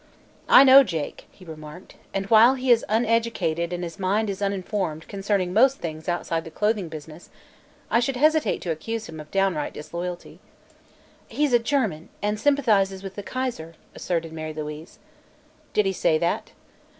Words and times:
"I 0.49 0.63
know 0.63 0.83
Jake," 0.83 1.27
he 1.29 1.45
remarked, 1.45 1.93
"and 2.11 2.25
while 2.25 2.55
he 2.55 2.71
is 2.71 2.83
uneducated 2.89 3.71
and 3.71 3.83
his 3.83 3.99
mind 3.99 4.31
is 4.31 4.41
unformed 4.41 5.07
concerning 5.07 5.53
most 5.53 5.77
things 5.77 6.09
outside 6.09 6.43
the 6.43 6.49
clothing 6.49 6.89
business, 6.89 7.29
I 7.91 7.99
should 7.99 8.15
hesitate 8.15 8.63
to 8.63 8.71
accuse 8.71 9.07
him 9.07 9.19
of 9.19 9.29
downright 9.29 9.73
disloyalty." 9.75 10.39
"He's 11.27 11.53
a 11.53 11.59
German, 11.59 12.09
and 12.19 12.39
sympathizes 12.39 13.03
with 13.03 13.13
the 13.13 13.21
Kaiser," 13.21 13.75
asserted 13.93 14.33
Mary 14.33 14.53
Louise. 14.55 14.97
"Did 15.71 15.85
he 15.85 15.93
say 15.93 16.17
that?" 16.17 16.49